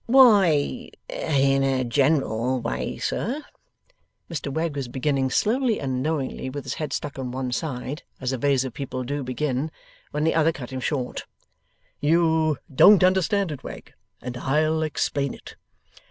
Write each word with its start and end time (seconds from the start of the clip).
'Why, 0.07 0.89
in 1.09 1.61
a 1.61 1.83
general 1.83 2.59
way, 2.59 2.97
sir,' 2.97 3.43
Mr 4.31 4.51
Wegg 4.51 4.75
was 4.75 4.87
beginning 4.87 5.29
slowly 5.29 5.79
and 5.79 6.01
knowingly, 6.01 6.49
with 6.49 6.63
his 6.63 6.73
head 6.73 6.91
stuck 6.91 7.19
on 7.19 7.29
one 7.29 7.51
side, 7.51 8.01
as 8.19 8.33
evasive 8.33 8.73
people 8.73 9.03
do 9.03 9.23
begin, 9.23 9.69
when 10.09 10.23
the 10.23 10.33
other 10.33 10.51
cut 10.51 10.71
him 10.71 10.79
short: 10.79 11.27
'You 11.99 12.57
DON'T 12.73 13.03
understand 13.03 13.51
it, 13.51 13.63
Wegg, 13.63 13.93
and 14.23 14.37
I'll 14.37 14.81
explain 14.81 15.35
it. 15.35 15.53